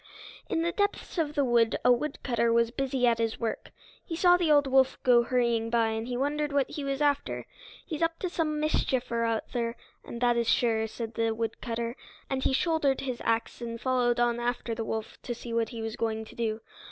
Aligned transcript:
In 0.49 0.63
the 0.63 0.71
depths 0.71 1.19
of 1.19 1.35
the 1.35 1.45
wood 1.45 1.77
a 1.85 1.91
woodcutter 1.91 2.51
was 2.51 2.71
busy 2.71 3.05
at 3.05 3.19
his 3.19 3.39
work. 3.39 3.69
He 4.03 4.15
saw 4.15 4.35
the 4.35 4.51
old 4.51 4.65
wolf 4.65 4.97
go 5.03 5.21
hurrying 5.21 5.69
by, 5.69 5.89
and 5.89 6.07
he 6.07 6.17
wondered 6.17 6.51
what 6.51 6.71
he 6.71 6.83
was 6.83 7.03
after. 7.03 7.45
"He's 7.85 8.01
up 8.01 8.17
to 8.17 8.27
some 8.27 8.59
mischief 8.59 9.11
or 9.11 9.25
other, 9.25 9.75
and 10.03 10.19
that 10.19 10.37
is 10.37 10.49
sure," 10.49 10.87
said 10.87 11.13
the 11.13 11.35
woodcutter. 11.35 11.95
And 12.31 12.41
he 12.43 12.51
shouldered 12.51 13.01
his 13.01 13.21
axe 13.23 13.61
and 13.61 13.79
followed 13.79 14.19
on 14.19 14.39
after 14.39 14.73
the 14.73 14.83
wolf 14.83 15.21
to 15.21 15.35
see 15.35 15.53
what 15.53 15.69
he 15.69 15.83
was 15.83 15.95
going 15.95 16.25
to 16.25 16.35
do. 16.35 16.61